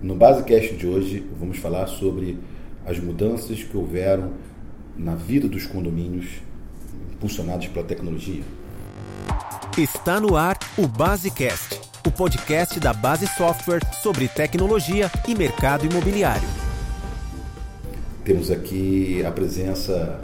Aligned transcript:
No 0.00 0.14
Basecast 0.14 0.76
de 0.76 0.86
hoje, 0.86 1.26
vamos 1.40 1.58
falar 1.58 1.88
sobre 1.88 2.38
as 2.86 3.00
mudanças 3.00 3.64
que 3.64 3.76
houveram 3.76 4.30
na 4.96 5.16
vida 5.16 5.48
dos 5.48 5.66
condomínios 5.66 6.26
impulsionados 7.12 7.66
pela 7.66 7.84
tecnologia. 7.84 8.42
Está 9.76 10.20
no 10.20 10.36
ar 10.36 10.56
o 10.76 10.86
Basecast, 10.86 11.80
o 12.06 12.12
podcast 12.12 12.78
da 12.78 12.92
Base 12.92 13.26
Software 13.26 13.80
sobre 14.00 14.28
tecnologia 14.28 15.10
e 15.26 15.34
mercado 15.34 15.84
imobiliário. 15.84 16.48
Temos 18.24 18.52
aqui 18.52 19.24
a 19.26 19.32
presença 19.32 20.20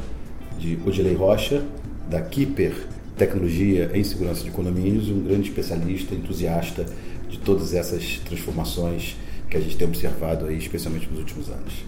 de 0.57 0.79
Odilei 0.87 1.17
Rocha, 1.17 1.65
da 2.09 2.23
Keeper 2.23 2.87
Tecnologia 3.17 3.91
em 3.93 4.05
Segurança 4.05 4.45
de 4.45 4.53
Condomínios, 4.53 5.09
um 5.09 5.25
grande 5.25 5.49
especialista, 5.49 6.15
entusiasta 6.15 6.87
de 7.29 7.39
todas 7.39 7.75
essas 7.75 8.21
transformações 8.25 9.17
que 9.55 9.59
a 9.59 9.61
gente 9.61 9.77
tem 9.77 9.87
observado 9.87 10.47
aí, 10.47 10.59
especialmente 10.59 11.09
nos 11.09 11.21
últimos 11.21 11.49
anos. 11.49 11.85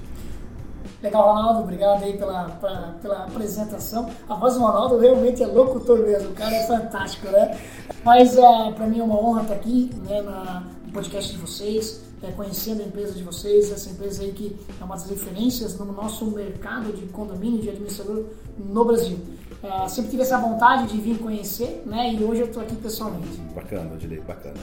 Legal, 1.03 1.35
Ronaldo, 1.35 1.61
obrigado 1.61 2.05
aí 2.05 2.17
pela, 2.17 2.45
pela, 2.51 2.97
pela 3.03 3.25
apresentação. 3.25 4.09
A 4.29 4.35
voz 4.37 4.55
do 4.55 4.61
Ronaldo 4.61 4.99
realmente 4.99 5.43
é 5.43 5.47
locutor 5.47 5.99
mesmo, 5.99 6.31
o 6.31 6.33
cara 6.33 6.55
é 6.55 6.65
fantástico, 6.65 7.27
né? 7.29 7.59
Mas 8.05 8.39
ah, 8.39 8.73
para 8.75 8.87
mim 8.87 9.01
é 9.01 9.03
uma 9.03 9.19
honra 9.21 9.43
estar 9.43 9.55
aqui 9.55 9.91
né, 10.09 10.23
na, 10.23 10.63
no 10.87 10.93
podcast 10.93 11.33
de 11.33 11.39
vocês, 11.39 12.03
é, 12.23 12.31
conhecendo 12.31 12.83
a 12.83 12.87
empresa 12.87 13.15
de 13.15 13.25
vocês, 13.25 13.73
essa 13.73 13.91
empresa 13.91 14.23
aí 14.23 14.31
que 14.33 14.57
é 14.81 14.85
uma 14.85 14.95
das 14.95 15.11
referências 15.11 15.77
no 15.77 15.87
nosso 15.87 16.25
mercado 16.27 16.93
de 16.93 17.07
condomínio, 17.07 17.61
de 17.61 17.71
administrador 17.71 18.27
no 18.57 18.85
Brasil. 18.85 19.19
Uh, 19.67 19.89
sempre 19.89 20.13
tive 20.13 20.23
essa 20.23 20.39
vontade 20.39 20.93
de 20.93 21.01
vir 21.01 21.19
conhecer, 21.19 21.83
né? 21.85 22.15
E 22.15 22.23
hoje 22.23 22.43
eu 22.43 22.47
estou 22.47 22.63
aqui 22.63 22.77
pessoalmente. 22.77 23.37
Bacana, 23.53 23.95
Odilei, 23.95 24.21
bacana. 24.21 24.61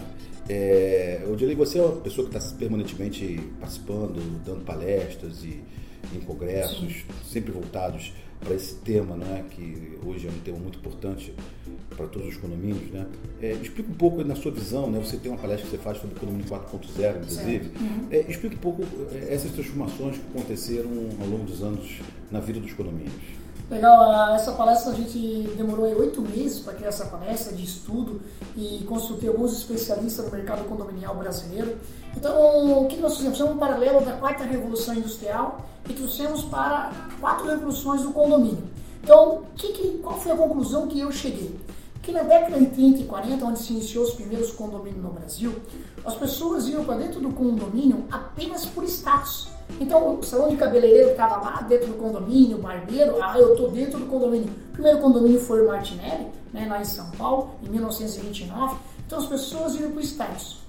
É, 0.48 1.26
Odilei, 1.30 1.56
você 1.56 1.78
é 1.80 1.84
uma 1.84 2.00
pessoa 2.00 2.30
que 2.30 2.38
está 2.38 2.56
permanentemente 2.58 3.38
participando, 3.60 4.22
dando 4.46 4.64
palestras 4.64 5.44
e 5.44 5.62
em 6.16 6.22
congressos, 6.22 6.80
Sim. 6.80 7.04
sempre 7.24 7.52
voltados 7.52 8.14
para 8.40 8.54
esse 8.56 8.76
tema, 8.76 9.16
né, 9.16 9.46
que 9.52 9.98
hoje 10.06 10.28
é 10.28 10.30
um 10.30 10.40
tema 10.44 10.58
muito 10.58 10.78
importante 10.78 11.34
para 11.96 12.08
todos 12.08 12.28
os 12.28 12.38
condomínios. 12.38 12.92
Né? 12.92 13.06
É, 13.42 13.54
explica 13.54 13.90
um 13.90 13.96
pouco 13.96 14.24
na 14.24 14.36
sua 14.36 14.52
visão, 14.52 14.92
né, 14.92 15.00
você 15.00 15.18
tem 15.18 15.32
uma 15.32 15.38
palestra 15.38 15.70
que 15.70 15.76
você 15.76 15.82
faz 15.82 15.98
sobre 16.00 16.20
condomínio 16.20 16.46
4.0, 16.48 17.18
inclusive. 17.22 17.72
Uhum. 17.80 18.08
É, 18.12 18.20
explica 18.22 18.56
um 18.56 18.60
pouco 18.60 18.84
é, 19.14 19.34
essas 19.34 19.52
transformações 19.52 20.18
que 20.18 20.26
aconteceram 20.38 20.90
ao 21.22 21.28
longo 21.28 21.46
dos 21.46 21.62
anos 21.64 22.02
na 22.30 22.40
vida 22.40 22.60
dos 22.60 22.74
condomínios. 22.74 23.43
Legal, 23.74 24.36
essa 24.36 24.52
palestra 24.52 24.92
a 24.92 24.96
gente 24.96 25.18
demorou 25.58 25.86
oito 25.98 26.22
meses 26.22 26.60
para 26.60 26.74
criar 26.74 26.90
essa 26.90 27.08
palestra 27.08 27.54
de 27.54 27.64
estudo 27.64 28.22
e 28.56 28.86
consultei 28.88 29.28
alguns 29.28 29.52
especialistas 29.52 30.26
no 30.26 30.32
mercado 30.32 30.64
condominial 30.66 31.16
brasileiro. 31.16 31.80
Então, 32.16 32.84
o 32.84 32.88
que 32.88 32.98
nós 32.98 33.16
fizemos? 33.16 33.36
Fizemos 33.36 33.56
um 33.56 33.60
paralelo 33.60 34.06
da 34.06 34.14
quarta 34.14 34.44
revolução 34.44 34.94
industrial 34.94 35.66
e 35.90 35.94
trouxemos 35.94 36.44
para 36.44 36.92
quatro 37.20 37.48
revoluções 37.48 38.04
do 38.04 38.12
condomínio. 38.12 38.64
Então, 39.04 39.42
que, 39.56 39.74
que, 39.74 39.98
qual 39.98 40.20
foi 40.20 40.34
a 40.34 40.38
conclusão 40.38 40.88
que 40.88 41.00
eu 41.00 41.12
cheguei? 41.12 41.60
Que 42.04 42.12
na 42.12 42.22
década 42.22 42.60
de 42.60 42.68
30 42.68 43.00
e 43.00 43.06
40, 43.06 43.44
onde 43.44 43.58
se 43.58 43.74
iniciou 43.74 44.04
os 44.04 44.14
primeiros 44.14 44.52
condomínios 44.52 45.02
no 45.02 45.10
Brasil, 45.10 45.52
as 46.06 46.14
pessoas 46.14 46.68
iam 46.68 46.86
para 46.86 46.98
dentro 46.98 47.20
do 47.20 47.32
condomínio 47.32 48.06
apenas 48.12 48.68
por 48.68 48.84
status. 48.84 49.48
Então, 49.80 50.20
o 50.20 50.24
salão 50.24 50.50
de 50.50 50.58
cabeleireiro 50.58 51.12
estava 51.12 51.38
lá 51.38 51.62
dentro 51.62 51.88
do 51.88 51.94
condomínio, 51.94 52.58
o 52.58 52.62
barbeiro, 52.62 53.22
ah, 53.22 53.38
eu 53.38 53.54
estou 53.54 53.72
dentro 53.72 54.00
do 54.00 54.06
condomínio. 54.06 54.50
O 54.70 54.74
primeiro 54.74 55.00
condomínio 55.00 55.40
foi 55.40 55.66
o 55.66 55.68
Martinelli, 55.68 56.28
né, 56.54 56.68
lá 56.70 56.82
em 56.82 56.86
São 56.86 57.10
Paulo, 57.12 57.52
em 57.64 57.70
1929. 57.70 58.76
Então, 59.06 59.20
as 59.20 59.26
pessoas 59.26 59.76
iam 59.76 59.92
para 59.92 60.00
o 60.00 60.04
status. 60.04 60.64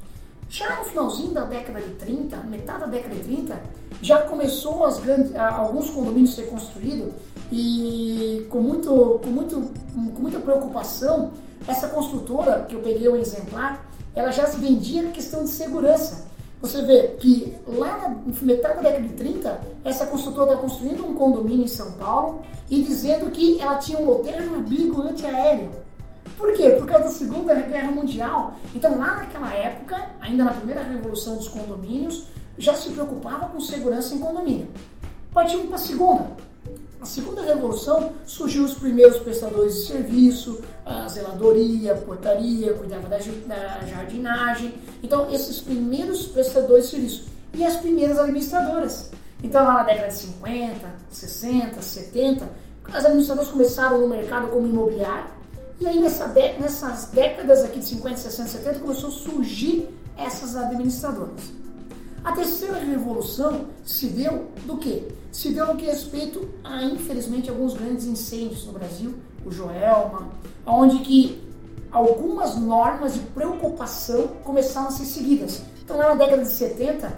Já 0.48 0.76
no 0.78 0.84
finalzinho 0.84 1.32
da 1.32 1.44
década 1.44 1.80
de 1.80 1.90
30, 1.94 2.36
metade 2.44 2.80
da 2.80 2.86
década 2.86 3.14
de 3.14 3.22
30, 3.22 3.60
já 4.02 4.22
começou 4.22 4.86
grandes, 5.00 5.34
alguns 5.34 5.90
condomínios 5.90 6.32
a 6.32 6.36
ser 6.36 6.48
construídos 6.48 7.12
e 7.50 8.46
com, 8.50 8.60
muito, 8.60 9.20
com, 9.22 9.30
muito, 9.30 9.70
com 9.94 10.20
muita 10.20 10.38
preocupação, 10.38 11.32
essa 11.66 11.88
construtora, 11.88 12.66
que 12.68 12.74
eu 12.74 12.80
peguei 12.80 13.08
um 13.08 13.16
exemplar, 13.16 13.86
ela 14.14 14.30
já 14.30 14.46
se 14.46 14.58
vendia 14.58 15.08
a 15.08 15.10
questão 15.10 15.44
de 15.44 15.50
segurança. 15.50 16.26
Você 16.64 16.80
vê 16.80 17.08
que 17.20 17.54
lá 17.66 17.98
na 17.98 18.32
metade 18.40 18.76
da 18.76 18.88
década 18.88 19.06
de 19.06 19.12
30, 19.12 19.60
essa 19.84 20.06
construtora 20.06 20.52
está 20.52 20.62
construindo 20.62 21.06
um 21.06 21.14
condomínio 21.14 21.66
em 21.66 21.68
São 21.68 21.92
Paulo 21.92 22.40
e 22.70 22.82
dizendo 22.82 23.30
que 23.30 23.60
ela 23.60 23.76
tinha 23.76 23.98
um 23.98 24.06
moderno 24.06 24.56
abrigo 24.56 25.02
antiaéreo. 25.02 25.70
Por 26.38 26.54
quê? 26.54 26.70
Por 26.70 26.86
causa 26.86 27.04
da 27.04 27.10
Segunda 27.10 27.54
Guerra 27.54 27.92
Mundial. 27.92 28.54
Então, 28.74 28.98
lá 28.98 29.16
naquela 29.16 29.52
época, 29.52 30.08
ainda 30.22 30.42
na 30.42 30.52
primeira 30.52 30.82
revolução 30.82 31.36
dos 31.36 31.48
condomínios, 31.48 32.28
já 32.56 32.72
se 32.72 32.88
preocupava 32.92 33.48
com 33.48 33.60
segurança 33.60 34.14
em 34.14 34.18
condomínio. 34.18 34.68
Partimos 35.34 35.66
para 35.66 35.74
a 35.74 35.78
segunda. 35.78 36.30
A 37.04 37.06
segunda 37.06 37.42
revolução 37.42 38.12
surgiu 38.24 38.64
os 38.64 38.72
primeiros 38.72 39.18
prestadores 39.18 39.74
de 39.74 39.88
serviço, 39.88 40.62
a 40.86 41.06
zeladoria, 41.06 41.94
portaria, 41.96 42.72
cuidava 42.72 43.06
da, 43.10 43.18
da 43.18 43.86
jardinagem. 43.86 44.72
Então, 45.02 45.30
esses 45.30 45.60
primeiros 45.60 46.24
prestadores 46.28 46.86
de 46.86 46.90
serviço. 46.92 47.24
E 47.52 47.62
as 47.62 47.76
primeiras 47.76 48.18
administradoras. 48.18 49.10
Então, 49.42 49.64
lá 49.64 49.74
na 49.74 49.82
década 49.82 50.08
de 50.08 50.14
50, 50.14 50.88
60, 51.10 51.82
70, 51.82 52.48
as 52.90 53.04
administradoras 53.04 53.50
começaram 53.50 54.00
no 54.00 54.08
mercado 54.08 54.48
como 54.48 54.66
imobiliário. 54.66 55.26
E 55.78 55.86
aí, 55.86 56.00
nessa 56.00 56.28
nessas 56.58 57.10
décadas 57.10 57.64
aqui 57.64 57.80
de 57.80 57.84
50, 57.84 58.16
60, 58.16 58.48
70, 58.48 58.78
começou 58.78 59.10
a 59.10 59.12
surgir 59.12 59.90
essas 60.16 60.56
administradoras. 60.56 61.63
A 62.24 62.32
terceira 62.32 62.78
revolução 62.78 63.66
se 63.84 64.06
deu 64.06 64.46
do 64.64 64.78
quê? 64.78 65.08
Se 65.30 65.50
deu 65.50 65.66
no 65.66 65.76
que 65.76 65.84
respeito 65.84 66.48
a, 66.64 66.82
infelizmente, 66.82 67.50
alguns 67.50 67.74
grandes 67.74 68.06
incêndios 68.06 68.64
no 68.64 68.72
Brasil, 68.72 69.14
o 69.44 69.50
Joelma, 69.50 70.28
onde 70.66 71.00
que 71.00 71.44
algumas 71.92 72.56
normas 72.56 73.12
de 73.12 73.20
preocupação 73.20 74.28
começaram 74.42 74.88
a 74.88 74.90
ser 74.90 75.04
seguidas. 75.04 75.62
Então, 75.84 75.98
lá 75.98 76.08
na 76.08 76.14
década 76.14 76.42
de 76.42 76.48
70, 76.48 77.12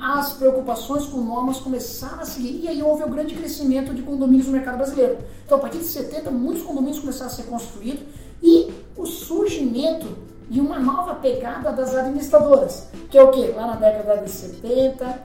as 0.00 0.32
preocupações 0.34 1.04
com 1.06 1.20
normas 1.20 1.58
começaram 1.58 2.20
a 2.20 2.24
seguir 2.24 2.60
e 2.62 2.68
aí 2.68 2.80
houve 2.80 3.02
o 3.02 3.08
grande 3.08 3.34
crescimento 3.34 3.92
de 3.92 4.02
condomínios 4.02 4.46
no 4.46 4.52
mercado 4.52 4.76
brasileiro. 4.76 5.18
Então, 5.44 5.58
a 5.58 5.60
partir 5.60 5.78
de 5.78 5.86
70, 5.86 6.30
muitos 6.30 6.62
condomínios 6.62 7.00
começaram 7.00 7.32
a 7.32 7.34
ser 7.34 7.42
construídos 7.44 8.04
e 8.40 8.72
o 8.96 9.04
surgimento 9.04 10.06
de 10.48 10.60
uma 10.60 10.78
nova 10.78 11.14
pegada 11.16 11.72
das 11.72 11.94
administradoras, 11.94 12.88
que 13.10 13.18
é 13.18 13.22
o 13.22 13.30
que? 13.30 13.48
Lá 13.48 13.66
na 13.66 13.76
década 13.76 14.22
de 14.22 14.30
70 14.30 15.22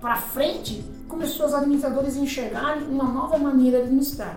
para 0.00 0.16
frente, 0.16 0.84
começou 1.08 1.46
os 1.46 1.54
administradores 1.54 2.16
a 2.16 2.20
enxergarem 2.20 2.84
uma 2.84 3.04
nova 3.04 3.36
maneira 3.36 3.78
de 3.78 3.84
administrar. 3.84 4.36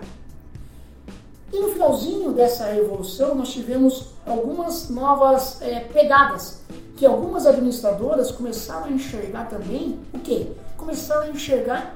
E 1.52 1.60
no 1.60 1.70
finalzinho 1.70 2.32
dessa 2.32 2.66
revolução, 2.66 3.36
nós 3.36 3.54
tivemos 3.54 4.10
algumas 4.26 4.90
novas 4.90 5.62
é, 5.62 5.80
pegadas, 5.82 6.62
que 6.98 7.06
algumas 7.06 7.46
administradoras 7.46 8.32
começaram 8.32 8.86
a 8.86 8.92
enxergar 8.92 9.48
também 9.50 10.00
o 10.14 10.20
quê? 10.20 10.48
Começaram 10.78 11.24
a 11.24 11.30
enxergar 11.30 11.96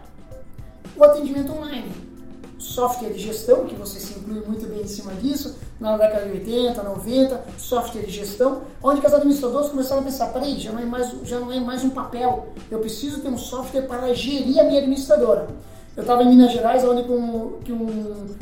o 0.96 1.04
atendimento 1.04 1.52
online 1.52 2.17
software 2.59 3.09
de 3.09 3.19
gestão, 3.19 3.66
que 3.66 3.75
você 3.75 4.00
se 4.00 4.18
inclui 4.18 4.41
muito 4.45 4.68
bem 4.68 4.81
em 4.81 4.88
cima 4.88 5.13
disso, 5.13 5.56
na 5.79 5.97
década 5.97 6.25
de 6.25 6.31
80, 6.31 6.81
90, 6.81 7.44
software 7.57 8.01
de 8.01 8.12
gestão, 8.12 8.62
onde 8.81 9.06
as 9.06 9.13
administradoras 9.13 9.69
começaram 9.69 10.01
a 10.01 10.06
pensar, 10.06 10.28
peraí, 10.28 10.59
já 10.59 10.72
não 10.72 10.79
é 10.79 10.85
mais, 10.85 11.16
já 11.23 11.40
não 11.40 11.51
é 11.51 11.59
mais 11.59 11.84
um 11.84 11.90
papel, 11.90 12.47
eu 12.69 12.79
preciso 12.79 13.22
ter 13.22 13.29
um 13.29 13.38
software 13.38 13.84
para 13.84 14.13
gerir 14.13 14.59
a 14.59 14.63
minha 14.63 14.79
administradora. 14.79 15.47
Eu 15.95 16.01
estava 16.01 16.22
em 16.22 16.29
Minas 16.29 16.51
Gerais, 16.51 16.84
onde 16.84 17.03
com, 17.03 17.53
que 17.63 17.73
um, 17.73 17.88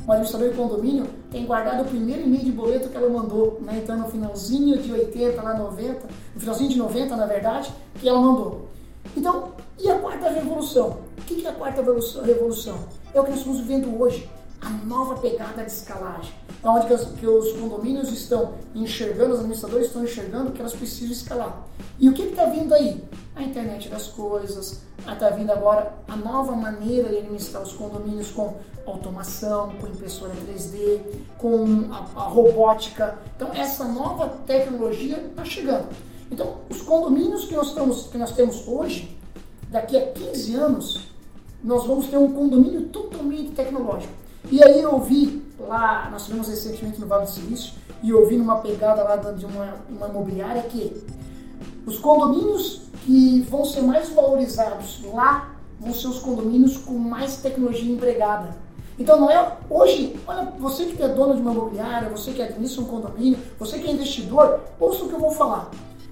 um 0.06 0.12
administrador 0.12 0.50
de 0.50 0.56
condomínio 0.56 1.08
tem 1.32 1.46
guardado 1.46 1.84
o 1.84 1.86
primeiro 1.86 2.24
e-mail 2.24 2.44
de 2.44 2.52
boleto 2.52 2.90
que 2.90 2.98
ela 2.98 3.10
mandou, 3.10 3.60
né? 3.62 3.80
então 3.82 3.98
no 3.98 4.10
finalzinho 4.10 4.78
de 4.78 4.92
80, 4.92 5.42
lá 5.42 5.58
90, 5.58 6.02
no 6.34 6.40
finalzinho 6.42 6.70
de 6.70 6.78
90, 6.78 7.16
na 7.16 7.26
verdade, 7.26 7.72
que 7.98 8.10
ela 8.10 8.20
mandou. 8.20 8.68
Então, 9.16 9.54
e 9.80 9.90
a 9.90 9.98
quarta 10.00 10.30
revolução? 10.30 10.98
O 11.18 11.22
que 11.22 11.46
é 11.46 11.50
a 11.50 11.54
quarta 11.54 11.82
revolução? 11.82 12.76
É 13.16 13.22
o 13.22 13.24
que 13.24 13.30
nós 13.30 13.40
estamos 13.40 13.62
vivendo 13.62 13.98
hoje, 13.98 14.30
a 14.60 14.70
nova 14.70 15.16
pegada 15.16 15.64
de 15.64 15.72
escalagem. 15.72 16.34
É 16.62 16.68
onde 16.68 16.86
que 16.86 16.94
os, 16.94 17.04
que 17.14 17.26
os 17.26 17.54
condomínios 17.54 18.12
estão 18.12 18.56
enxergando, 18.76 19.32
os 19.32 19.40
administradores 19.40 19.88
estão 19.88 20.04
enxergando 20.04 20.52
que 20.52 20.60
elas 20.60 20.74
precisam 20.74 21.14
escalar. 21.14 21.66
E 21.98 22.10
o 22.10 22.14
que 22.14 22.24
está 22.24 22.48
vindo 22.48 22.74
aí? 22.74 23.02
A 23.34 23.42
internet 23.42 23.88
das 23.88 24.08
coisas, 24.08 24.82
está 25.00 25.30
vindo 25.30 25.50
agora 25.50 25.94
a 26.10 26.18
nova 26.18 26.58
maneira 26.58 27.08
de 27.08 27.20
administrar 27.20 27.64
os 27.64 27.72
condomínios 27.72 28.32
com 28.32 28.56
automação, 28.86 29.72
com 29.80 29.88
impressora 29.88 30.34
3D, 30.34 31.00
com 31.38 31.88
a, 31.94 32.00
a 32.20 32.28
robótica. 32.28 33.18
Então 33.38 33.54
essa 33.54 33.86
nova 33.86 34.28
tecnologia 34.46 35.20
está 35.30 35.46
chegando. 35.46 35.88
Então 36.30 36.58
os 36.70 36.82
condomínios 36.82 37.46
que 37.46 37.56
nós, 37.56 37.68
estamos, 37.68 38.08
que 38.08 38.18
nós 38.18 38.34
temos 38.34 38.68
hoje, 38.68 39.18
daqui 39.72 39.98
a 39.98 40.12
15 40.12 40.56
anos, 40.56 41.15
nós 41.66 41.86
vamos 41.86 42.06
ter 42.08 42.18
um 42.18 42.32
condomínio 42.32 42.84
totalmente 42.84 43.52
tecnológico. 43.52 44.14
E 44.52 44.64
aí 44.64 44.80
eu 44.80 45.00
vi 45.00 45.44
lá, 45.60 46.10
nós 46.12 46.26
tivemos 46.26 46.48
recentemente 46.48 47.02
no 47.02 47.08
Vale 47.08 47.26
do 47.26 47.32
Silício, 47.32 47.74
e 48.04 48.12
eu 48.12 48.28
vi 48.28 48.38
numa 48.38 48.58
pegada 48.58 49.04
lá 49.04 49.16
de 49.16 49.46
uma, 49.46 49.74
uma 49.90 50.08
imobiliária 50.08 50.62
que 50.62 50.96
os 51.88 51.98
condomínios 51.98 52.84
que 53.04 53.42
vão 53.50 53.66
ser 53.66 53.82
mais 53.82 54.10
valorizados 54.10 55.04
lá, 55.12 55.56
vão 55.80 55.94
ser 55.94 56.08
os 56.08 56.20
condomínios 56.20 56.78
com 56.78 56.94
mais 56.94 57.38
tecnologia 57.38 57.92
empregada. 57.92 58.56
Então 58.98 59.20
não 59.20 59.30
é 59.30 59.58
hoje, 59.70 60.16
olha, 60.28 60.54
você 60.60 60.86
que 60.86 61.02
é 61.02 61.08
dono 61.08 61.36
de 61.36 61.42
uma 61.42 61.52
imobiliária, 61.52 62.10
você 62.10 62.32
que 62.32 62.42
administra 62.42 62.82
um 62.82 62.86
condomínio, 62.86 63.40
você 63.60 63.80
que 63.80 63.88
é 63.88 63.92
investidor, 63.92 64.62
ouça 64.80 65.04
o 65.04 65.10
que 65.10 65.16
eu 65.16 65.20
vou 65.20 65.32
falar. 65.32 65.72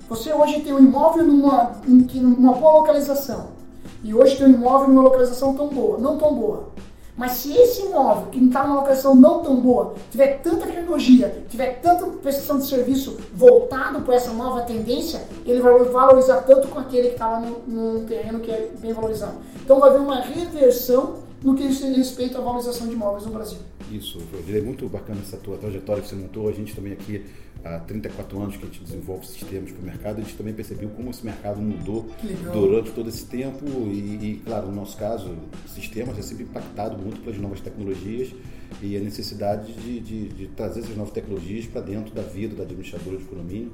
Você 0.10 0.34
hoje 0.34 0.62
tem 0.62 0.74
um 0.74 0.80
imóvel 0.80 1.26
numa, 1.26 1.74
numa 1.86 2.54
boa 2.54 2.80
localização. 2.80 3.63
E 4.04 4.14
hoje 4.14 4.36
tem 4.36 4.48
um 4.48 4.50
imóvel 4.50 4.90
numa 4.90 5.04
localização 5.04 5.56
tão 5.56 5.70
boa, 5.70 5.98
não 5.98 6.18
tão 6.18 6.36
boa. 6.36 6.74
Mas 7.16 7.34
se 7.34 7.56
esse 7.56 7.84
imóvel, 7.84 8.28
que 8.32 8.44
está 8.44 8.64
numa 8.64 8.78
localização 8.78 9.16
não 9.16 9.42
tão 9.42 9.56
boa, 9.56 9.94
tiver 10.10 10.40
tanta 10.42 10.66
tecnologia, 10.66 11.44
tiver 11.48 11.80
tanta 11.80 12.06
prestação 12.08 12.58
de 12.58 12.66
serviço 12.66 13.18
voltado 13.34 14.02
para 14.02 14.16
essa 14.16 14.32
nova 14.32 14.62
tendência, 14.62 15.22
ele 15.46 15.62
vai 15.62 15.78
valorizar 15.86 16.42
tanto 16.42 16.68
com 16.68 16.80
aquele 16.80 17.10
que 17.10 17.14
está 17.14 17.30
lá 17.30 17.40
no 17.68 18.02
terreno 18.02 18.40
que 18.40 18.52
é 18.52 18.72
bem 18.80 18.94
valorizado. 18.94 19.36
Então 19.64 19.80
vai 19.80 19.92
haver 19.92 20.02
uma 20.02 20.20
reversão 20.22 21.18
no 21.44 21.56
que 21.56 21.68
diz 21.68 21.82
respeito 21.82 22.38
à 22.38 22.42
valorização 22.42 22.88
de 22.88 22.94
imóveis 22.94 23.26
no 23.26 23.32
Brasil. 23.32 23.58
Isso, 23.92 24.20
é 24.48 24.62
muito 24.62 24.88
bacana 24.88 25.20
essa 25.22 25.38
tua 25.38 25.58
trajetória 25.58 26.02
que 26.02 26.10
você 26.10 26.16
montou. 26.16 26.48
A 26.48 26.52
gente 26.54 26.74
também 26.74 26.94
aqui, 26.94 27.26
há 27.64 27.80
34 27.80 28.42
anos 28.42 28.56
que 28.56 28.64
a 28.64 28.66
gente 28.66 28.84
desenvolve 28.84 29.28
sistemas 29.28 29.72
para 29.72 29.82
o 29.82 29.86
mercado, 29.86 30.20
a 30.20 30.22
gente 30.22 30.36
também 30.36 30.54
percebeu 30.54 30.90
como 30.90 31.10
esse 31.10 31.26
mercado 31.26 31.62
mudou 31.62 32.10
durante 32.52 32.92
todo 32.92 33.10
esse 33.10 33.26
tempo 33.26 33.66
e, 33.66 34.40
e, 34.40 34.42
claro, 34.46 34.68
no 34.68 34.76
nosso 34.76 34.98
caso, 34.98 35.36
sistemas 35.68 36.18
é 36.18 36.22
sempre 36.22 36.46
impactado 36.46 36.98
muito 36.98 37.22
pelas 37.22 37.38
novas 37.40 37.60
tecnologias 37.60 38.34
e 38.82 38.98
a 38.98 39.00
necessidade 39.00 39.74
de, 39.74 40.00
de, 40.00 40.30
de 40.30 40.48
trazer 40.48 40.80
essas 40.80 40.96
novas 40.96 41.14
tecnologias 41.14 41.66
para 41.66 41.82
dentro 41.82 42.14
da 42.16 42.24
vida 42.24 42.56
da 42.56 42.64
administradora 42.64 43.18
de 43.18 43.26
condomínio, 43.26 43.72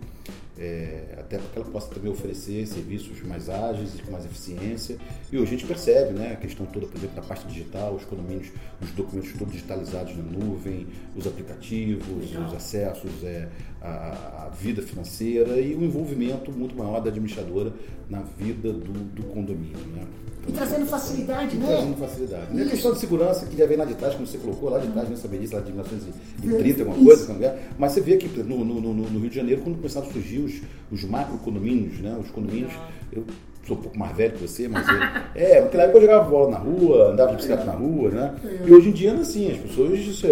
é, 0.60 1.16
até 1.18 1.38
para 1.38 1.48
que 1.48 1.58
ela 1.60 1.70
possa 1.70 1.88
também 1.94 2.12
oferecer 2.12 2.68
serviços 2.68 3.22
mais 3.22 3.50
ágeis 3.50 3.96
e 3.96 4.02
com 4.02 4.12
mais 4.12 4.26
eficiência. 4.26 4.98
E 5.32 5.38
hoje 5.38 5.48
a 5.48 5.58
gente 5.58 5.66
percebe 5.66 6.14
né, 6.14 6.34
a 6.34 6.36
questão 6.36 6.66
toda, 6.66 6.86
por 6.86 6.98
exemplo, 6.98 7.16
da 7.16 7.22
parte 7.22 7.48
digital, 7.48 7.96
os 7.96 8.04
condomínios, 8.04 8.50
os 8.82 8.92
documentos 8.92 9.32
todos 9.34 9.54
digitalizados 9.54 10.18
na 10.18 10.24
nuvem, 10.24 10.86
os 11.16 11.26
aplicativos, 11.26 12.30
Legal. 12.30 12.48
os 12.48 12.54
acessos, 12.54 13.24
é, 13.24 13.48
a, 13.82 14.46
a, 14.46 14.50
vida 14.50 14.82
financeira 14.82 15.60
e 15.60 15.74
o 15.74 15.84
envolvimento 15.84 16.52
muito 16.52 16.76
maior 16.76 17.00
da 17.02 17.10
administradora 17.10 17.72
na 18.10 18.22
vida 18.38 18.74
do, 18.74 18.94
do 19.14 19.24
condomínio. 19.24 19.78
Né? 19.96 20.04
E 20.48 20.52
trazendo 20.52 20.86
facilidade, 20.86 21.56
e 21.56 21.60
né? 21.60 21.68
Trazendo 21.68 21.98
facilidade. 21.98 22.58
E 22.58 22.62
a 22.62 22.66
questão 22.66 22.94
de 22.94 23.00
segurança 23.00 23.46
que 23.46 23.58
já 23.58 23.66
vem 23.66 23.78
lá 23.78 23.86
de 23.86 23.94
trás, 23.96 24.16
como 24.16 24.26
você 24.26 24.38
colocou, 24.38 24.70
lá 24.70 24.80
de 24.80 24.88
trás, 24.88 25.08
nem 25.08 25.18
sabia 25.18 25.40
disso, 25.40 25.56
lá 25.56 25.62
de 25.62 25.72
1930, 25.72 26.82
alguma 26.82 27.06
coisa, 27.06 27.34
é. 27.34 27.70
mas 27.78 27.92
você 27.92 28.02
vê 28.02 28.14
aqui 28.16 28.28
no, 28.42 28.66
no, 28.66 28.82
no, 28.82 29.20
Rio 29.20 29.30
de 29.30 29.36
Janeiro, 29.36 29.62
quando 29.62 29.76
começaram 29.76 30.08
a 30.08 30.12
surgir 30.12 30.40
os, 30.40 30.62
os 30.92 31.04
macro 31.04 31.38
condomínios, 31.38 32.00
né? 32.00 32.18
Os 32.20 32.32
condomínios, 32.32 32.74
eu 33.12 33.24
sou 33.70 33.78
um 33.78 33.82
pouco 33.82 33.98
mais 33.98 34.16
velho 34.18 34.34
que 34.34 34.42
você, 34.42 34.68
mas 34.68 34.88
eu, 34.88 34.96
é, 35.36 35.62
naquela 35.62 35.84
época 35.84 36.00
eu 36.00 36.02
jogava 36.02 36.30
bola 36.30 36.52
na 36.52 36.58
rua, 36.58 37.12
andava 37.12 37.30
de 37.30 37.36
bicicleta 37.38 37.64
na 37.64 37.74
rua, 37.74 38.10
né? 38.10 38.36
E 38.66 38.74
hoje 38.74 38.90
em 38.90 38.92
dia 38.92 39.12
é 39.12 39.14
assim, 39.14 39.52
as 39.52 39.58
pessoas 39.60 40.24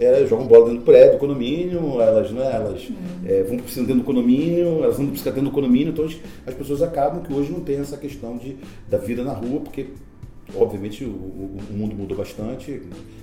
é, 0.00 0.26
jogam 0.26 0.46
bola 0.46 0.64
dentro 0.64 0.80
do 0.80 0.84
prédio, 0.84 1.12
do 1.12 1.18
condomínio, 1.18 2.00
elas, 2.00 2.30
né, 2.30 2.50
elas 2.54 2.88
é, 3.26 3.42
vão 3.42 3.58
piscina 3.58 3.86
dentro 3.86 4.02
do 4.02 4.06
condomínio, 4.06 4.82
elas 4.82 4.96
vão 4.96 5.04
de 5.04 5.12
bicicleta 5.12 5.36
dentro 5.36 5.50
do 5.50 5.54
condomínio, 5.54 5.92
então 5.92 6.08
as 6.46 6.54
pessoas 6.54 6.82
acabam 6.82 7.22
que 7.22 7.32
hoje 7.32 7.52
não 7.52 7.60
tem 7.60 7.78
essa 7.78 7.96
questão 7.96 8.36
de, 8.38 8.56
da 8.88 8.96
vida 8.96 9.22
na 9.22 9.32
rua, 9.32 9.60
porque 9.60 9.88
obviamente 10.54 11.04
o, 11.04 11.08
o, 11.08 11.60
mundo 11.72 11.94
mudou 11.94 12.16
bastante, 12.16 12.82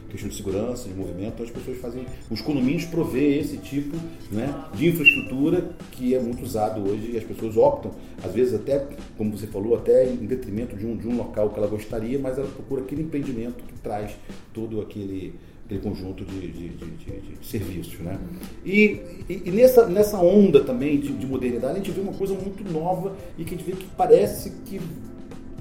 questão 0.09 0.29
de 0.29 0.35
segurança, 0.35 0.87
de 0.87 0.95
movimento, 0.95 1.33
então 1.33 1.45
as 1.45 1.51
pessoas 1.51 1.77
fazem, 1.79 2.05
os 2.29 2.41
condomínios 2.41 2.85
provê 2.85 3.37
esse 3.37 3.57
tipo 3.57 3.95
né, 4.31 4.53
de 4.73 4.87
infraestrutura 4.87 5.69
que 5.91 6.15
é 6.15 6.19
muito 6.19 6.43
usado 6.43 6.81
hoje 6.81 7.11
e 7.13 7.17
as 7.17 7.23
pessoas 7.23 7.57
optam, 7.57 7.91
às 8.23 8.31
vezes 8.31 8.53
até, 8.53 8.85
como 9.17 9.37
você 9.37 9.47
falou, 9.47 9.75
até 9.75 10.09
em 10.09 10.25
detrimento 10.25 10.75
de 10.75 10.85
um, 10.85 10.95
de 10.95 11.07
um 11.07 11.17
local 11.17 11.49
que 11.49 11.59
ela 11.59 11.67
gostaria, 11.67 12.17
mas 12.17 12.37
ela 12.37 12.47
procura 12.47 12.81
aquele 12.81 13.03
empreendimento 13.03 13.63
que 13.63 13.73
traz 13.81 14.11
todo 14.53 14.79
aquele, 14.81 15.33
aquele 15.65 15.81
conjunto 15.81 16.23
de, 16.23 16.39
de, 16.39 16.69
de, 16.69 16.85
de 16.85 17.45
serviços. 17.45 17.99
Né? 17.99 18.17
E, 18.65 19.01
e, 19.27 19.43
e, 19.45 19.51
nessa, 19.51 19.85
nessa 19.87 20.17
onda 20.17 20.63
também 20.63 20.99
de 20.99 21.25
modernidade, 21.25 21.73
a 21.73 21.77
gente 21.77 21.91
vê 21.91 22.01
uma 22.01 22.13
coisa 22.13 22.33
muito 22.33 22.63
nova 22.71 23.15
e 23.37 23.43
que 23.43 23.53
a 23.53 23.57
gente 23.57 23.69
vê 23.69 23.75
que 23.75 23.85
parece 23.97 24.51
que 24.65 24.79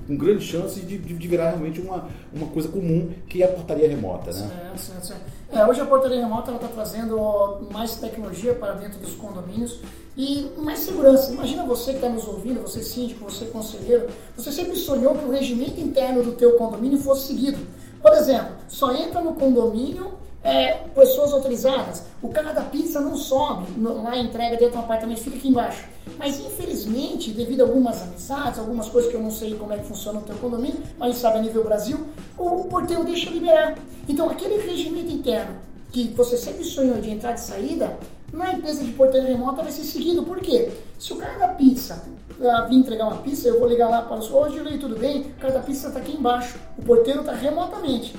com 0.06 0.17
grandes 0.17 0.44
chances 0.44 0.87
de, 0.87 0.97
de, 0.99 1.29
virar 1.29 1.50
realmente 1.50 1.81
uma, 1.81 2.08
uma 2.32 2.47
coisa 2.49 2.69
comum, 2.69 3.12
que 3.29 3.43
é 3.43 3.47
a 3.47 3.53
portaria 3.53 3.88
remota. 3.88 4.32
Né? 4.32 4.49
Certo, 4.49 4.79
certo, 4.79 5.06
certo. 5.06 5.23
É, 5.53 5.67
hoje 5.67 5.81
a 5.81 5.87
portaria 5.87 6.20
remota 6.20 6.53
está 6.53 6.69
trazendo 6.69 7.69
mais 7.73 7.97
tecnologia 7.97 8.55
para 8.55 8.73
dentro 8.75 8.99
dos 8.99 9.14
condomínios 9.14 9.81
e 10.17 10.50
mais 10.58 10.81
segurança. 10.81 11.32
Imagina 11.32 11.64
você 11.64 11.91
que 11.91 11.97
está 11.97 12.08
nos 12.08 12.26
ouvindo, 12.26 12.61
você 12.62 12.82
síndico, 12.82 13.31
você 13.31 13.47
conselheiro, 13.47 14.08
você 14.37 14.50
sempre 14.50 14.76
sonhou 14.76 15.14
que 15.14 15.25
o 15.25 15.31
regimento 15.31 15.81
interno 15.81 16.23
do 16.23 16.32
teu 16.32 16.52
condomínio 16.52 16.99
fosse 16.99 17.29
seguido. 17.29 17.59
Por 18.00 18.12
exemplo, 18.12 18.56
só 18.69 18.94
entra 18.94 19.20
no 19.20 19.35
condomínio 19.35 20.12
é, 20.47 20.75
pessoas 20.95 21.33
autorizadas. 21.33 22.05
O 22.23 22.29
cara 22.29 22.53
da 22.53 22.63
pizza 22.63 23.01
não 23.01 23.17
sobe 23.17 23.67
lá 23.79 24.17
entrega 24.17 24.57
dentro 24.57 24.75
do 24.75 24.85
apartamento, 24.85 25.21
fica 25.21 25.37
aqui 25.37 25.49
embaixo. 25.49 25.85
Mas 26.17 26.39
infelizmente, 26.39 27.33
devido 27.33 27.63
a 27.63 27.65
algumas 27.65 28.01
amizades, 28.01 28.59
algumas 28.61 28.89
coisas 28.89 29.11
que 29.11 29.17
eu 29.17 29.23
não 29.23 29.31
sei 29.31 29.55
como 29.57 29.73
é 29.73 29.79
que 29.79 29.85
funciona 29.85 30.21
no 30.21 30.25
teu 30.25 30.37
condomínio, 30.37 30.81
mas 30.97 31.17
sabe 31.17 31.39
a 31.39 31.43
nível 31.43 31.65
Brasil, 31.65 31.99
o 32.39 32.65
porteiro 32.65 33.05
deixa 33.05 33.29
liberar. 33.29 33.77
Então 34.09 34.31
aquele 34.31 34.59
regimento 34.59 35.11
interno 35.11 35.57
que 35.93 36.09
você 36.09 36.37
sempre 36.37 36.63
sonhou 36.63 36.99
de 36.99 37.11
entrada 37.11 37.37
e 37.37 37.41
saída, 37.41 37.99
na 38.33 38.53
empresa 38.53 38.85
de 38.85 38.93
porteiro 38.93 39.27
remota 39.27 39.63
vai 39.63 39.73
ser 39.73 39.83
seguido. 39.83 40.23
Por 40.23 40.39
quê? 40.41 40.71
Se 40.99 41.13
o 41.13 41.17
cara 41.17 41.39
da 41.39 41.49
pizza 41.49 42.05
uh, 42.39 42.69
vir 42.69 42.77
entregar 42.77 43.07
uma 43.07 43.17
pizza, 43.19 43.49
eu 43.49 43.59
vou 43.59 43.69
ligar 43.69 43.89
lá 43.89 44.03
para 44.03 44.19
os. 44.19 44.31
Ô, 44.31 44.49
Gilei, 44.49 44.79
tudo 44.79 44.97
bem? 44.97 45.23
O 45.23 45.41
cara 45.41 45.55
da 45.55 45.61
pizza 45.61 45.89
está 45.89 45.99
aqui 45.99 46.17
embaixo. 46.17 46.57
O 46.79 46.83
porteiro 46.83 47.21
está 47.21 47.33
remotamente. 47.33 48.15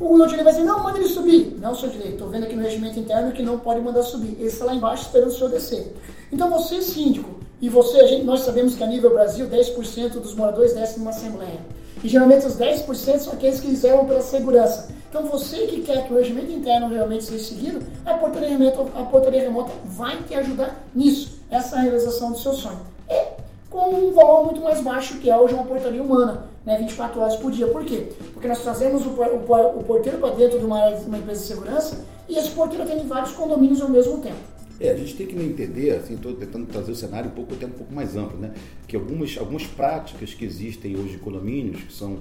O 0.00 0.14
Odilei 0.14 0.42
vai 0.42 0.54
dizer, 0.54 0.64
não, 0.64 0.82
manda 0.82 0.98
ele 0.98 1.08
subir. 1.08 1.58
Não, 1.60 1.74
seu 1.74 1.90
direito, 1.90 2.14
estou 2.14 2.28
vendo 2.28 2.44
aqui 2.44 2.56
no 2.56 2.62
regimento 2.62 2.98
interno 2.98 3.32
que 3.32 3.42
não 3.42 3.58
pode 3.58 3.82
mandar 3.82 4.02
subir. 4.02 4.34
Ele 4.38 4.48
está 4.48 4.64
lá 4.64 4.74
embaixo 4.74 5.04
esperando 5.04 5.28
o 5.28 5.32
senhor 5.32 5.50
descer. 5.50 5.94
Então 6.32 6.48
você, 6.48 6.80
síndico, 6.80 7.38
e 7.60 7.68
você, 7.68 8.06
gente, 8.06 8.24
nós 8.24 8.40
sabemos 8.40 8.74
que 8.74 8.82
a 8.82 8.86
nível 8.86 9.10
Brasil, 9.10 9.46
10% 9.46 10.12
dos 10.12 10.34
moradores 10.34 10.72
descem 10.72 11.00
numa 11.00 11.10
assembleia. 11.10 11.60
E 12.02 12.08
geralmente 12.08 12.46
os 12.46 12.56
10% 12.56 13.18
são 13.18 13.34
aqueles 13.34 13.60
que 13.60 13.76
zelam 13.76 14.06
pela 14.06 14.22
segurança. 14.22 14.88
Então 15.10 15.24
você 15.24 15.66
que 15.66 15.82
quer 15.82 16.06
que 16.06 16.14
o 16.14 16.16
regimento 16.16 16.50
interno 16.50 16.88
realmente 16.88 17.24
seja 17.24 17.44
seguido, 17.44 17.84
a 18.06 18.14
portaria 18.14 18.48
remota, 18.48 18.80
a 18.98 19.04
portaria 19.04 19.42
remota 19.42 19.72
vai 19.84 20.16
te 20.22 20.34
ajudar 20.34 20.82
nisso, 20.94 21.40
essa 21.50 21.76
é 21.76 21.82
realização 21.82 22.32
do 22.32 22.38
seu 22.38 22.54
sonho. 22.54 22.80
E 23.10 23.39
com 23.70 23.94
um 23.94 24.12
valor 24.12 24.44
muito 24.44 24.60
mais 24.60 24.82
baixo 24.82 25.18
que 25.18 25.30
é 25.30 25.36
hoje 25.36 25.54
uma 25.54 25.64
portaria 25.64 26.02
humana 26.02 26.50
né, 26.66 26.76
24 26.76 27.20
horas 27.20 27.36
por 27.36 27.50
dia. 27.50 27.66
Por 27.68 27.84
quê? 27.84 28.08
Porque 28.34 28.48
nós 28.48 28.62
trazemos 28.62 29.06
o, 29.06 29.10
o, 29.10 29.78
o 29.78 29.84
porteiro 29.84 30.18
para 30.18 30.34
dentro 30.34 30.58
de 30.58 30.64
uma, 30.64 30.90
de 30.90 31.06
uma 31.06 31.18
empresa 31.18 31.40
de 31.40 31.46
segurança 31.46 32.04
e 32.28 32.36
esse 32.36 32.50
porteiro 32.50 32.84
tem 32.84 33.06
vários 33.06 33.32
condomínios 33.32 33.80
ao 33.80 33.88
mesmo 33.88 34.18
tempo. 34.18 34.36
É, 34.80 34.90
a 34.90 34.96
gente 34.96 35.14
tem 35.14 35.26
que 35.26 35.36
entender, 35.36 35.90
assim, 35.90 36.14
estou 36.14 36.32
tentando 36.32 36.66
trazer 36.66 36.90
o 36.90 36.96
cenário 36.96 37.30
um 37.30 37.34
pouco, 37.34 37.52
até 37.52 37.66
um 37.66 37.70
pouco 37.70 37.92
mais 37.92 38.16
amplo, 38.16 38.38
né? 38.38 38.50
Que 38.88 38.96
algumas, 38.96 39.36
algumas 39.38 39.66
práticas 39.66 40.32
que 40.32 40.42
existem 40.42 40.96
hoje 40.96 41.16
em 41.16 41.18
condomínios, 41.18 41.82
que 41.82 41.92
são 41.92 42.20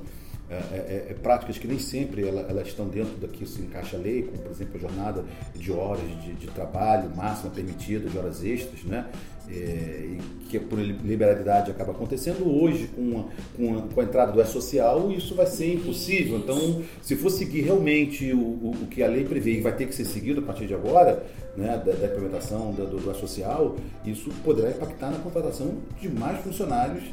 é, 0.50 0.56
é, 0.56 1.08
é, 1.12 1.14
práticas 1.14 1.58
que 1.58 1.68
nem 1.68 1.78
sempre 1.80 2.28
elas, 2.28 2.50
elas 2.50 2.68
estão 2.68 2.88
dentro 2.88 3.16
daqui 3.18 3.46
se 3.46 3.62
encaixa 3.62 3.96
a 3.96 4.00
lei, 4.00 4.24
como 4.24 4.40
por 4.40 4.52
exemplo 4.52 4.76
a 4.76 4.80
jornada 4.80 5.24
de 5.56 5.72
horas 5.72 6.10
de, 6.24 6.34
de 6.34 6.48
trabalho 6.48 7.16
máxima 7.16 7.52
permitida, 7.52 8.10
de 8.10 8.18
horas 8.18 8.44
extras, 8.44 8.84
né? 8.84 9.06
É, 9.52 10.18
que 10.50 10.60
por 10.60 10.80
liberalidade 10.80 11.70
acaba 11.70 11.92
acontecendo 11.92 12.44
hoje 12.50 12.90
com 12.96 13.20
a, 13.20 13.24
com, 13.56 13.78
a, 13.78 13.82
com 13.84 14.02
a, 14.02 14.04
entrada 14.04 14.32
do 14.32 14.42
E-Social, 14.42 15.12
isso 15.12 15.36
vai 15.36 15.46
ser 15.46 15.76
impossível. 15.76 16.38
Então, 16.38 16.82
se 17.02 17.16
for 17.16 17.30
seguir 17.30 17.62
realmente 17.62 18.34
o, 18.34 18.40
o, 18.40 18.72
o, 18.84 18.88
que 18.88 19.04
a 19.04 19.08
lei 19.08 19.24
prevê 19.24 19.54
e 19.54 19.62
vai 19.62 19.76
ter 19.76 19.86
que 19.86 19.94
ser 19.94 20.06
seguido 20.06 20.40
a 20.40 20.44
partir 20.44 20.66
de 20.66 20.74
agora, 20.74 21.24
né, 21.56 21.82
da, 21.86 21.92
da 21.92 22.08
implementação 22.08 22.72
do, 22.72 22.88
do 22.88 23.12
E-Social, 23.12 23.76
isso 24.04 24.32
poderá 24.44 24.72
impactar 24.72 25.12
na 25.12 25.20
contratação 25.20 25.76
de 26.02 26.10
mais 26.10 26.40
funcionários 26.42 27.04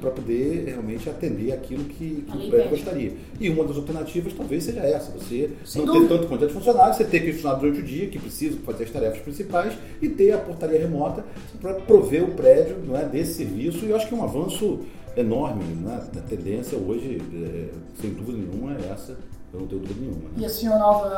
para 0.00 0.10
poder 0.10 0.64
realmente 0.66 1.08
atender 1.08 1.52
aquilo 1.52 1.84
que, 1.84 2.24
que 2.28 2.36
o 2.36 2.50
prédio 2.50 2.70
gostaria. 2.70 3.12
E 3.38 3.48
uma 3.48 3.64
das 3.64 3.76
alternativas 3.76 4.32
talvez 4.32 4.64
seja 4.64 4.80
essa, 4.80 5.12
você 5.12 5.50
Sem 5.64 5.84
não 5.84 5.94
dúvida. 5.94 6.08
ter 6.08 6.16
tanto 6.16 6.28
quantidade 6.28 6.52
de 6.52 6.58
funcionários, 6.58 6.96
você 6.96 7.04
ter 7.04 7.18
aquele 7.18 7.32
funcionário 7.34 7.60
durante 7.60 7.80
o 7.80 7.84
dia 7.84 8.08
que 8.08 8.18
precisa 8.18 8.58
fazer 8.64 8.84
as 8.84 8.90
tarefas 8.90 9.20
principais 9.20 9.74
e 10.02 10.08
ter 10.08 10.32
a 10.32 10.38
portaria 10.38 10.78
remota 10.78 11.24
para 11.60 11.74
prover 11.86 12.24
o 12.24 12.32
prédio 12.32 12.78
não 12.86 12.96
é, 12.96 13.04
desse 13.04 13.34
serviço 13.34 13.84
e 13.84 13.90
eu 13.90 13.96
acho 13.96 14.06
que 14.08 14.14
é 14.14 14.16
um 14.16 14.24
avanço 14.24 14.80
enorme. 15.16 15.64
Né? 15.64 16.00
A 16.16 16.20
tendência 16.20 16.78
hoje, 16.78 17.20
é, 17.34 17.70
sem 18.00 18.12
dúvida 18.12 18.38
nenhuma, 18.38 18.74
é 18.74 18.92
essa. 18.92 19.16
Eu 19.52 19.60
não 19.60 19.66
tenho 19.66 19.80
dúvida 19.82 20.00
nenhuma. 20.00 20.28
Né? 20.28 20.34
E 20.38 20.46
assim, 20.46 20.68
Ronaldo, 20.68 21.08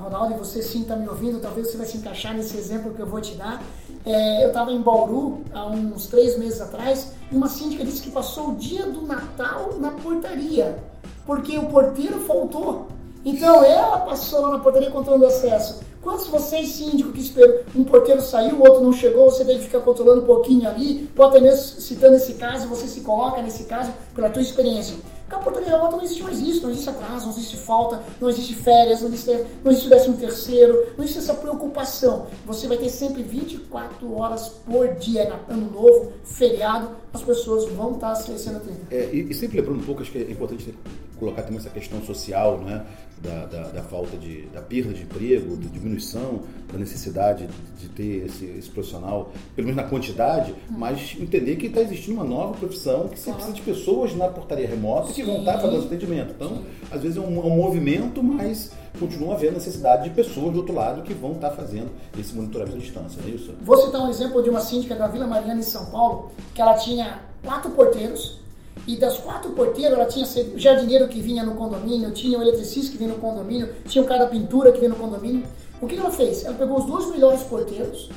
Ronaldo, 0.00 0.34
você 0.36 0.62
sim 0.62 0.82
está 0.82 0.94
me 0.94 1.08
ouvindo, 1.08 1.40
talvez 1.40 1.68
você 1.68 1.76
vai 1.76 1.86
se 1.86 1.98
encaixar 1.98 2.34
nesse 2.34 2.56
exemplo 2.56 2.94
que 2.94 3.00
eu 3.00 3.06
vou 3.06 3.20
te 3.20 3.34
dar. 3.34 3.62
É, 4.04 4.44
eu 4.44 4.48
estava 4.48 4.70
em 4.70 4.80
Bauru 4.80 5.42
há 5.52 5.66
uns 5.66 6.06
três 6.06 6.38
meses 6.38 6.60
atrás 6.60 7.12
e 7.30 7.34
uma 7.34 7.48
síndica 7.48 7.84
disse 7.84 8.02
que 8.02 8.10
passou 8.10 8.50
o 8.50 8.56
dia 8.56 8.86
do 8.86 9.02
Natal 9.02 9.74
na 9.78 9.90
portaria, 9.90 10.78
porque 11.26 11.58
o 11.58 11.66
porteiro 11.66 12.20
faltou. 12.20 12.88
Então 13.24 13.62
ela 13.62 13.98
passou 13.98 14.40
lá 14.40 14.52
na 14.52 14.58
portaria 14.60 14.90
controlando 14.90 15.26
acesso 15.26 15.89
Quantos 16.02 16.28
vocês, 16.28 16.68
síndico, 16.68 17.12
que 17.12 17.20
esperam, 17.20 17.56
um 17.76 17.84
porteiro 17.84 18.22
saiu, 18.22 18.56
o 18.56 18.60
outro 18.60 18.82
não 18.82 18.92
chegou, 18.92 19.30
você 19.30 19.44
tem 19.44 19.58
que 19.58 19.64
ficar 19.64 19.80
controlando 19.80 20.22
um 20.22 20.26
pouquinho 20.26 20.66
ali, 20.66 21.06
pode 21.14 21.36
até 21.36 21.44
mesmo 21.44 21.60
citando 21.80 22.16
esse 22.16 22.34
caso, 22.34 22.68
você 22.68 22.86
se 22.86 23.02
coloca 23.02 23.42
nesse 23.42 23.64
caso 23.64 23.92
pela 24.14 24.30
tua 24.30 24.40
experiência. 24.40 24.96
Com 25.28 25.36
a 25.36 25.38
portaria 25.38 25.68
remota 25.68 25.96
não 25.96 26.02
existe 26.02 26.22
mais 26.22 26.40
isso, 26.40 26.62
não 26.62 26.70
existe 26.70 26.88
atraso, 26.88 27.26
não 27.26 27.32
existe 27.32 27.56
falta, 27.56 28.02
não 28.20 28.28
existe 28.28 28.54
férias, 28.54 29.00
não 29.00 29.08
existe, 29.08 29.30
não 29.62 29.70
existe 29.70 29.88
décimo 29.88 30.16
terceiro, 30.16 30.86
não 30.96 31.04
existe 31.04 31.18
essa 31.20 31.34
preocupação. 31.34 32.26
Você 32.46 32.66
vai 32.66 32.78
ter 32.78 32.88
sempre 32.88 33.22
24 33.22 34.12
horas 34.16 34.48
por 34.48 34.88
dia, 34.94 35.32
ano 35.48 35.70
novo, 35.70 36.12
feriado, 36.24 36.90
as 37.12 37.22
pessoas 37.22 37.70
vão 37.72 37.92
estar 37.92 38.14
sendo 38.16 38.56
atendidas. 38.56 38.90
É, 38.90 39.08
e, 39.12 39.30
e, 39.30 39.34
sempre 39.34 39.60
lembrando 39.60 39.80
um 39.80 39.84
pouco, 39.84 40.02
acho 40.02 40.10
que 40.10 40.18
é 40.18 40.30
importante 40.30 40.74
colocar 41.20 41.42
também 41.42 41.58
essa 41.58 41.70
questão 41.70 42.02
social, 42.02 42.58
né? 42.58 42.84
Da, 43.20 43.44
da, 43.44 43.62
da, 43.68 43.82
falta 43.82 44.16
de, 44.16 44.46
da 44.46 44.62
perda 44.62 44.94
de 44.94 45.02
emprego, 45.02 45.54
da 45.54 45.68
diminuição, 45.68 46.40
da 46.72 46.78
necessidade 46.78 47.46
de, 47.78 47.86
ter 47.90 48.24
esse, 48.24 48.46
esse, 48.46 48.70
profissional, 48.70 49.30
pelo 49.54 49.68
menos 49.68 49.82
na 49.82 49.86
quantidade, 49.86 50.54
mas 50.70 51.18
entender 51.20 51.56
que 51.56 51.66
está 51.66 51.82
existindo 51.82 52.14
uma 52.14 52.24
nova 52.24 52.54
profissão, 52.54 53.08
que 53.08 53.18
você 53.18 53.30
precisa 53.30 53.52
de 53.54 53.60
pessoas 53.60 54.16
na 54.16 54.26
portaria 54.26 54.66
remota 54.66 55.12
que 55.12 55.22
vão 55.22 55.40
estar 55.40 55.58
fazendo 55.58 55.84
atendimento. 55.84 56.32
Então, 56.34 56.62
às 56.90 57.02
vezes 57.02 57.18
é 57.18 57.20
um, 57.20 57.46
um, 57.46 57.56
movimento, 57.56 58.22
mas 58.22 58.72
continua 58.98 59.34
havendo 59.34 59.52
necessidade 59.52 60.04
de 60.04 60.10
pessoas 60.14 60.52
do 60.54 60.60
outro 60.60 60.74
lado 60.74 61.02
que 61.02 61.12
vão 61.12 61.32
estar 61.32 61.50
fazendo 61.50 61.90
esse 62.18 62.34
monitoramento 62.34 62.78
à 62.78 62.80
distância, 62.80 63.20
não 63.20 63.28
é 63.28 63.32
isso? 63.32 63.54
Vou 63.60 63.76
citar 63.76 64.00
um 64.00 64.08
exemplo 64.08 64.42
de 64.42 64.48
uma 64.48 64.60
síndica 64.60 64.96
da 64.96 65.06
Vila 65.08 65.26
Mariana 65.26 65.60
em 65.60 65.62
São 65.62 65.84
Paulo, 65.90 66.32
que 66.54 66.62
ela 66.62 66.72
tinha 66.72 67.20
quatro 67.44 67.70
porteiros, 67.72 68.40
e 68.90 68.96
das 68.96 69.18
quatro 69.18 69.52
porteiras, 69.52 69.96
ela 69.96 70.06
tinha 70.06 70.26
jardineiro 70.56 71.06
que 71.06 71.20
vinha 71.20 71.44
no 71.44 71.54
condomínio, 71.54 72.10
tinha 72.10 72.36
o 72.36 72.42
eletricista 72.42 72.90
que 72.90 72.98
vinha 72.98 73.10
no 73.10 73.20
condomínio, 73.20 73.68
tinha 73.86 74.02
o 74.02 74.06
cara 74.06 74.24
da 74.24 74.26
pintura 74.26 74.72
que 74.72 74.78
vinha 74.78 74.90
no 74.90 74.96
condomínio. 74.96 75.44
O 75.80 75.86
que 75.86 75.96
ela 75.96 76.10
fez? 76.10 76.44
Ela 76.44 76.56
pegou 76.56 76.78
os 76.78 76.86
dois 76.86 77.08
melhores 77.08 77.40
porteiros 77.44 78.10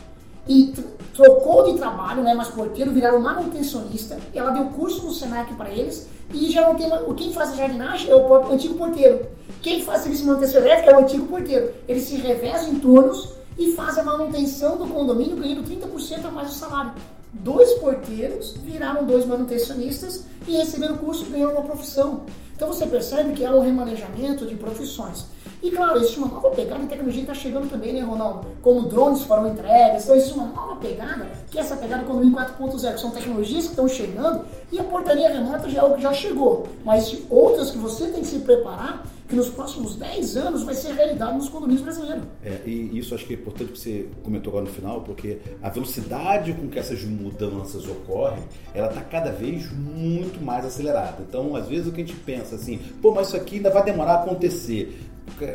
e 0.48 0.74
trocou 1.13 1.72
de 1.72 1.77
trabalho, 1.77 2.24
né, 2.24 2.34
mas 2.34 2.48
porteiro, 2.48 2.92
viraram 2.92 3.20
manutencionista. 3.20 4.18
Ela 4.34 4.50
deu 4.50 4.65
curso 4.65 5.06
no 5.06 5.12
Senac 5.12 5.53
para 5.53 5.70
eles 5.70 6.08
e 6.34 6.51
já 6.51 6.68
não 6.68 6.74
tem 6.74 6.89
quem 7.15 7.32
faz 7.32 7.51
a 7.51 7.56
jardinagem 7.56 8.10
é 8.10 8.15
o 8.15 8.51
antigo 8.51 8.74
porteiro. 8.74 9.27
Quem 9.62 9.84
faz 9.84 10.01
serviço 10.01 10.24
de 10.24 10.30
manutenção 10.30 10.60
elétrica 10.60 10.89
é 10.89 10.96
o 10.96 11.03
antigo 11.03 11.27
porteiro. 11.27 11.72
Eles 11.88 12.03
se 12.03 12.15
revezam 12.15 12.74
em 12.74 12.80
turnos 12.80 13.30
e 13.60 13.74
fazem 13.74 14.01
a 14.01 14.06
manutenção 14.06 14.75
do 14.75 14.88
condomínio 14.88 15.38
ganhando 15.38 15.63
30% 15.63 16.25
a 16.25 16.32
mais 16.32 16.50
do 16.50 16.56
salário 16.56 16.94
dois 17.34 17.74
porteiros 17.74 18.56
viraram 18.63 19.06
dois 19.06 19.25
manutencionistas 19.25 20.25
e 20.48 20.56
receberam 20.56 20.98
curso 20.98 21.25
e 21.25 21.30
ganharam 21.30 21.54
uma 21.54 21.63
profissão. 21.63 22.22
Então 22.56 22.68
você 22.68 22.86
percebe 22.86 23.34
que 23.34 23.44
há 23.44 23.52
um 23.52 23.62
remanejamento 23.62 24.46
de 24.46 24.56
profissões. 24.56 25.25
E 25.62 25.72
claro, 25.72 25.98
existe 25.98 26.20
uma 26.20 26.28
nova 26.28 26.50
pegada, 26.52 26.84
a 26.84 26.88
tecnologia 26.88 27.22
está 27.22 27.34
chegando 27.34 27.70
também, 27.70 27.94
né, 27.94 28.02
Ronaldo? 28.02 28.48
Como 28.62 28.82
drones 28.84 29.24
foram 29.24 29.48
entregues, 29.48 30.04
então 30.04 30.16
existe 30.16 30.34
uma 30.34 30.48
nova 30.48 30.75
pegada, 30.75 31.25
que 31.50 31.58
é 31.58 31.62
essa 31.62 31.75
pegada 31.75 32.04
Condomínio 32.04 32.38
4.0, 32.38 32.94
que 32.94 33.00
são 33.00 33.12
tecnologias 33.12 33.63
que 33.63 33.70
estão 33.72 33.88
chegando 33.88 34.46
e 34.72 34.80
a 34.80 34.84
portaria 34.84 35.30
remota 35.30 35.70
já 35.70 35.80
é 35.80 35.82
algo 35.82 35.96
que 35.96 36.02
já 36.02 36.13
chegou. 36.13 36.68
Mas 36.84 37.18
outras 37.30 37.72
que 37.72 37.78
você 37.78 38.08
tem 38.08 38.22
que 38.22 38.28
se 38.28 38.40
preparar 38.40 39.06
que 39.27 39.36
nos 39.36 39.50
próximos 39.50 39.96
10 39.96 40.38
anos 40.38 40.63
vai 40.63 40.75
ser 40.75 40.94
realidade 40.94 41.38
nos 41.38 41.50
condomínios 41.50 41.82
brasileiros. 41.82 42.24
É, 42.44 42.62
e 42.65 42.98
isso 42.98 43.15
acho 43.15 43.25
que 43.25 43.34
é 43.34 43.36
importante 43.36 43.72
que 43.72 43.80
você 43.80 44.10
comentou 44.24 44.51
agora 44.51 44.65
no 44.65 44.72
final, 44.72 45.01
porque 45.01 45.39
a 45.62 45.70
velocidade 45.70 46.53
com 46.53 46.68
que 46.68 46.80
essas 46.80 47.03
mudanças 47.03 47.88
ocorrem, 47.88 48.44
ela 48.74 48.88
está 48.88 49.01
cada 49.01 49.32
vez 49.32 49.72
muito 49.72 50.44
mais 50.44 50.65
acelerada. 50.65 51.24
Então, 51.27 51.56
às 51.56 51.68
vezes 51.68 51.88
o 51.88 51.92
que 51.92 52.01
a 52.01 52.06
gente 52.06 52.18
pensa 52.20 52.56
assim, 52.56 52.80
pô, 53.01 53.13
mas 53.13 53.27
isso 53.27 53.38
aqui 53.38 53.58
ainda 53.58 53.70
vai 53.70 53.84
demorar 53.84 54.13
a 54.13 54.24
acontecer 54.24 54.98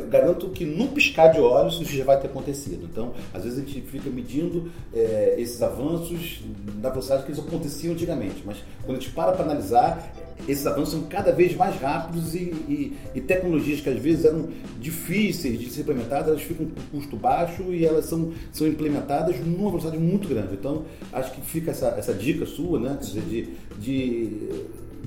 garanto 0.09 0.49
que 0.49 0.65
no 0.65 0.87
piscar 0.87 1.27
de 1.27 1.39
olhos 1.39 1.79
isso 1.79 1.95
já 1.95 2.03
vai 2.03 2.19
ter 2.19 2.27
acontecido. 2.27 2.87
Então, 2.91 3.13
às 3.33 3.43
vezes 3.43 3.59
a 3.59 3.61
gente 3.61 3.81
fica 3.81 4.09
medindo 4.09 4.71
é, 4.93 5.35
esses 5.37 5.61
avanços 5.61 6.41
na 6.81 6.89
velocidade 6.89 7.23
que 7.23 7.29
eles 7.29 7.39
aconteciam 7.39 7.93
antigamente, 7.93 8.41
mas 8.45 8.57
quando 8.83 8.97
a 8.97 8.99
gente 8.99 9.11
para 9.11 9.31
para 9.31 9.45
analisar, 9.45 10.13
esses 10.47 10.65
avanços 10.65 10.93
são 10.93 11.03
cada 11.03 11.31
vez 11.31 11.55
mais 11.55 11.79
rápidos 11.79 12.33
e, 12.33 12.53
e, 12.67 12.97
e, 13.13 13.21
tecnologias 13.21 13.81
que 13.81 13.89
às 13.89 13.99
vezes 13.99 14.25
eram 14.25 14.49
difíceis 14.79 15.59
de 15.59 15.69
ser 15.69 15.81
implementadas, 15.81 16.27
elas 16.29 16.41
ficam 16.41 16.65
com 16.65 16.97
custo 16.97 17.15
baixo 17.15 17.63
e 17.71 17.85
elas 17.85 18.05
são, 18.05 18.31
são 18.51 18.67
implementadas 18.67 19.39
numa 19.39 19.69
velocidade 19.69 19.97
muito 19.97 20.27
grande. 20.27 20.53
Então, 20.53 20.85
acho 21.11 21.31
que 21.33 21.41
fica 21.41 21.71
essa, 21.71 21.87
essa 21.97 22.13
dica 22.13 22.45
sua, 22.45 22.79
né? 22.79 22.97
Quer 22.99 23.05
dizer, 23.05 23.21
de, 23.21 23.49
de 23.79 24.49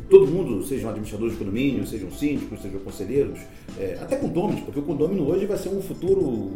todo 0.09 0.27
mundo, 0.27 0.63
sejam 0.67 0.91
administradores 0.91 1.33
de 1.33 1.39
condomínio, 1.39 1.87
sejam 1.87 2.11
síndicos, 2.11 2.61
sejam 2.61 2.81
conselheiros, 2.81 3.39
é, 3.79 3.99
até 4.01 4.17
condôminos, 4.17 4.61
porque 4.61 4.79
o 4.79 4.83
condômino 4.83 5.27
hoje 5.27 5.47
vai 5.47 5.57
ser 5.57 5.71
um 5.71 5.81
futuro, 5.81 6.53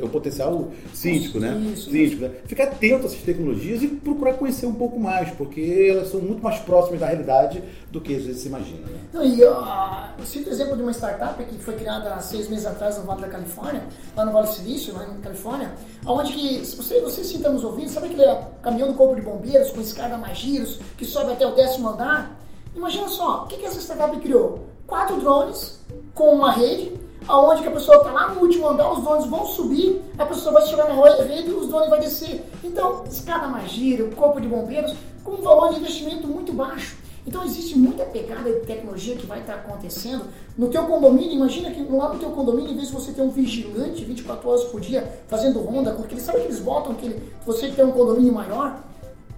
é 0.00 0.04
o 0.04 0.08
potencial 0.08 0.70
síndico, 0.94 1.38
né? 1.38 1.54
Isso, 1.74 1.90
síndico, 1.90 2.22
né? 2.22 2.30
Ficar 2.46 2.64
atento 2.64 3.02
a 3.02 3.06
essas 3.06 3.20
tecnologias 3.20 3.82
e 3.82 3.88
procurar 3.88 4.34
conhecer 4.34 4.64
um 4.64 4.74
pouco 4.74 4.98
mais, 4.98 5.30
porque 5.32 5.88
elas 5.90 6.08
são 6.10 6.20
muito 6.20 6.42
mais 6.42 6.58
próximas 6.60 7.00
da 7.00 7.06
realidade 7.06 7.62
do 7.90 8.00
que 8.00 8.16
às 8.16 8.24
vezes 8.24 8.40
se 8.40 8.48
imagina. 8.48 8.86
Né? 8.86 8.98
Não, 9.12 9.22
e 9.22 9.44
uh, 9.44 10.18
eu 10.18 10.24
cito 10.24 10.48
o 10.48 10.52
exemplo 10.52 10.76
de 10.76 10.82
uma 10.82 10.92
startup 10.92 11.44
que 11.44 11.58
foi 11.58 11.74
criada 11.74 12.14
há 12.14 12.20
seis 12.20 12.48
meses 12.48 12.64
atrás 12.64 12.96
no 12.96 13.04
Vale 13.04 13.20
da 13.20 13.28
Califórnia, 13.28 13.82
lá 14.16 14.24
no 14.24 14.32
Vale 14.32 14.46
do 14.46 14.52
Silício, 14.54 14.94
lá 14.94 15.06
na 15.06 15.14
Califórnia, 15.20 15.72
onde 16.06 16.32
que, 16.32 16.64
se 16.64 16.76
você, 16.76 17.00
você 17.00 17.48
nos 17.48 17.64
ouvindo, 17.64 17.90
sabe 17.90 18.06
aquele 18.06 18.24
caminhão 18.62 18.88
do 18.88 18.94
corpo 18.94 19.14
de 19.14 19.20
bombeiros 19.20 19.70
com 19.70 19.80
escada 19.80 20.16
mais 20.16 20.38
giros, 20.38 20.80
que 20.96 21.04
sobe 21.04 21.32
até 21.32 21.46
o 21.46 21.54
décimo 21.54 21.90
andar? 21.90 22.43
Imagina 22.74 23.08
só, 23.08 23.44
o 23.44 23.46
que, 23.46 23.56
que 23.56 23.66
essa 23.66 23.80
startup 23.80 24.16
criou? 24.18 24.66
Quatro 24.86 25.16
drones 25.20 25.78
com 26.14 26.34
uma 26.34 26.52
rede, 26.52 26.92
aonde 27.26 27.66
a 27.66 27.70
pessoa 27.70 27.98
está 27.98 28.10
lá 28.10 28.28
no 28.28 28.40
último 28.40 28.68
andar, 28.68 28.92
os 28.92 29.02
drones 29.02 29.26
vão 29.26 29.46
subir, 29.46 30.02
a 30.18 30.26
pessoa 30.26 30.54
vai 30.54 30.66
chegar 30.66 30.88
na 30.88 31.24
rede 31.24 31.50
e 31.50 31.54
os 31.54 31.68
drones 31.68 31.88
vão 31.88 32.00
descer. 32.00 32.44
Então, 32.62 33.04
escada 33.10 33.46
mais 33.46 33.70
giro, 33.70 34.14
corpo 34.14 34.40
de 34.40 34.48
bombeiros, 34.48 34.94
com 35.22 35.32
um 35.32 35.42
valor 35.42 35.72
de 35.72 35.80
investimento 35.80 36.26
muito 36.26 36.52
baixo. 36.52 36.96
Então 37.26 37.42
existe 37.42 37.78
muita 37.78 38.04
pegada 38.04 38.52
de 38.52 38.60
tecnologia 38.66 39.16
que 39.16 39.24
vai 39.24 39.40
estar 39.40 39.54
acontecendo. 39.54 40.26
No 40.58 40.68
teu 40.68 40.84
condomínio, 40.84 41.32
imagina 41.32 41.70
que 41.70 41.82
lá 41.82 42.12
no 42.12 42.18
teu 42.18 42.30
condomínio, 42.30 42.72
em 42.72 42.76
vez 42.76 42.88
de 42.88 42.94
você 42.94 43.12
ter 43.12 43.22
um 43.22 43.30
vigilante 43.30 44.04
24 44.04 44.46
horas 44.46 44.64
por 44.64 44.80
dia 44.80 45.20
fazendo 45.26 45.60
ronda, 45.60 45.92
porque 45.92 46.12
eles 46.12 46.24
sabem 46.24 46.42
que 46.42 46.48
eles 46.48 46.60
botam 46.60 46.94
que 46.94 47.16
você 47.46 47.68
tem 47.68 47.84
um 47.84 47.92
condomínio 47.92 48.32
maior, 48.32 48.78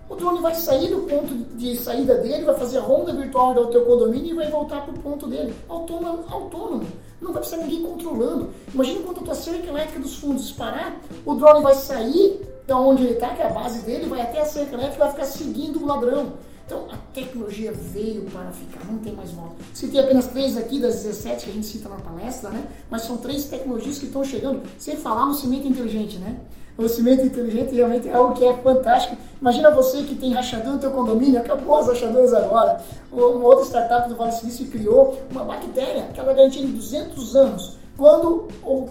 o 0.09 0.15
drone 0.15 0.41
vai 0.41 0.55
sair 0.55 0.89
do 0.89 1.03
ponto 1.03 1.35
de 1.57 1.77
saída 1.77 2.17
dele, 2.17 2.45
vai 2.45 2.55
fazer 2.57 2.79
a 2.79 2.81
ronda 2.81 3.13
virtual 3.13 3.55
do 3.55 3.67
teu 3.67 3.85
condomínio 3.85 4.31
e 4.31 4.35
vai 4.35 4.51
voltar 4.51 4.83
para 4.83 4.95
o 4.95 4.99
ponto 4.99 5.27
dele. 5.27 5.55
Autônomo, 5.69 6.25
autônomo. 6.31 6.87
Não 7.21 7.33
vai 7.33 7.41
precisar 7.41 7.63
ninguém 7.63 7.83
controlando. 7.83 8.51
Imagina 8.73 9.01
quando 9.01 9.21
a 9.21 9.23
tua 9.23 9.35
cerca 9.35 9.67
elétrica 9.67 9.99
dos 9.99 10.17
fundos 10.17 10.53
parar, 10.53 11.01
o 11.25 11.35
drone 11.35 11.63
vai 11.63 11.75
sair 11.75 12.41
da 12.67 12.79
onde 12.79 13.05
ele 13.05 13.15
está, 13.15 13.31
que 13.31 13.43
é 13.43 13.47
a 13.47 13.51
base 13.51 13.81
dele, 13.81 14.07
vai 14.07 14.21
até 14.21 14.41
a 14.41 14.45
cerca 14.45 14.75
elétrica 14.75 14.97
e 14.97 14.99
vai 14.99 15.11
ficar 15.11 15.25
seguindo 15.25 15.83
o 15.83 15.87
ladrão. 15.87 16.35
Então 16.67 16.87
a 16.91 16.97
tecnologia 17.15 17.73
veio 17.73 18.23
para 18.23 18.51
ficar, 18.51 18.85
não 18.85 18.99
tem 18.99 19.13
mais 19.13 19.31
volta. 19.31 19.55
Citei 19.73 20.01
apenas 20.01 20.27
três 20.27 20.57
aqui 20.57 20.81
das 20.81 20.97
17 20.97 21.45
que 21.45 21.51
a 21.51 21.55
gente 21.55 21.67
cita 21.67 21.89
na 21.89 21.97
palestra, 21.97 22.51
né? 22.51 22.67
Mas 22.91 23.03
são 23.03 23.17
três 23.17 23.45
tecnologias 23.45 23.99
que 23.99 24.07
estão 24.07 24.25
chegando, 24.25 24.63
sem 24.77 24.97
falar 24.97 25.27
no 25.27 25.35
cimento 25.35 25.67
inteligente, 25.69 26.19
né? 26.19 26.41
O 26.79 26.89
cimento 26.89 27.25
inteligente 27.25 27.75
realmente 27.75 28.09
é 28.09 28.13
algo 28.13 28.35
que 28.35 28.45
é 28.45 28.53
fantástico. 28.59 29.17
Imagina 29.41 29.71
você 29.71 30.03
que 30.03 30.15
tem 30.15 30.35
rachadura 30.35 30.73
no 30.73 30.79
teu 30.79 30.91
condomínio, 30.91 31.41
acabou 31.41 31.77
as 31.77 31.87
rachaduras 31.87 32.35
agora. 32.35 32.81
Uma 33.11 33.47
outra 33.47 33.65
startup 33.65 34.09
do 34.09 34.17
Vale 34.17 34.33
Silício 34.33 34.67
criou 34.67 35.19
uma 35.31 35.45
bactéria 35.45 36.09
que 36.13 36.21
ela 36.21 36.35
garantia 36.35 36.63
em 36.63 36.71
200 36.73 37.37
anos. 37.37 37.79
Quando 37.97 38.49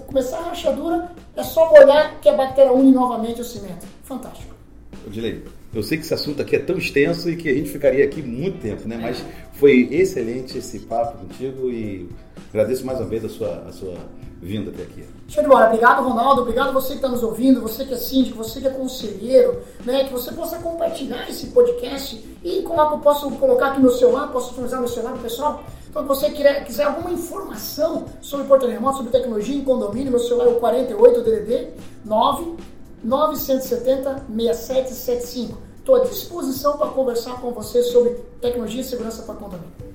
começar 0.08 0.38
a 0.40 0.50
rachadura, 0.50 1.12
é 1.36 1.44
só 1.44 1.70
molhar 1.70 2.20
que 2.20 2.28
a 2.28 2.34
bactéria 2.34 2.74
une 2.74 2.92
novamente 2.92 3.42
o 3.42 3.44
cimento. 3.44 3.86
Fantástico. 4.04 4.56
Odilei, 5.06 5.44
eu 5.72 5.84
sei 5.84 6.00
que 6.00 6.04
esse 6.04 6.14
assunto 6.14 6.42
aqui 6.42 6.56
é 6.56 6.60
tão 6.60 6.78
extenso 6.78 7.30
e 7.30 7.36
que 7.36 7.48
a 7.48 7.54
gente 7.54 7.70
ficaria 7.70 8.04
aqui 8.04 8.24
muito 8.24 8.60
tempo, 8.60 8.88
né? 8.88 8.98
Mas 9.00 9.24
foi 9.54 9.88
excelente 9.92 10.58
esse 10.58 10.80
papo 10.80 11.20
contigo 11.20 11.70
e 11.70 12.10
agradeço 12.50 12.84
mais 12.84 13.00
uma 13.00 13.08
vez 13.08 13.24
a 13.24 13.30
sua, 13.30 13.64
a 13.68 13.72
sua 13.72 13.96
vindo 14.42 14.72
até 14.72 14.82
aqui. 14.82 15.04
Show 15.28 15.42
de 15.42 15.50
bola. 15.50 15.66
Obrigado, 15.68 16.08
Ronaldo. 16.08 16.42
Obrigado 16.42 16.72
você 16.72 16.90
que 16.90 16.96
está 16.96 17.08
nos 17.08 17.24
ouvindo, 17.24 17.60
você 17.62 17.84
que 17.84 17.94
é 17.94 17.98
síndico, 17.98 18.38
você 18.38 18.62
que 18.62 18.68
é 18.68 18.70
conselheiro, 18.70 19.60
né? 19.84 20.04
Que 20.04 20.14
você 20.14 20.32
possa 20.32 20.60
compartilhar 20.60 21.28
esse 21.28 21.48
podcast 21.48 22.24
e 22.44 22.64
eu 22.64 23.00
posso 23.00 23.32
colocar 23.32 23.72
aqui 23.72 23.82
no 23.82 23.92
celular, 23.92 24.32
posso 24.32 24.52
utilizar 24.52 24.80
no 24.80 24.88
celular, 24.88 25.18
pessoal? 25.18 25.64
Então, 25.90 26.04
se 26.04 26.08
você 26.08 26.30
quiser, 26.30 26.64
quiser 26.64 26.84
alguma 26.84 27.12
informação 27.12 28.06
sobre 28.22 28.46
porta 28.46 28.68
remoto, 28.68 28.98
sobre 28.98 29.12
tecnologia 29.12 29.56
em 29.56 29.64
condomínio, 29.64 30.12
meu 30.12 30.20
celular 30.20 30.46
é 30.46 30.50
o 30.50 30.60
48 30.60 31.22
DDD 31.22 31.70
9 32.04 32.56
970 33.04 34.26
6775. 34.28 35.58
Estou 35.80 35.96
à 35.96 36.00
disposição 36.00 36.78
para 36.78 36.90
conversar 36.90 37.42
com 37.42 37.52
você 37.52 37.82
sobre 37.82 38.12
tecnologia 38.42 38.82
e 38.82 38.84
segurança 38.84 39.24
para 39.24 39.36
condomínio. 39.36 39.95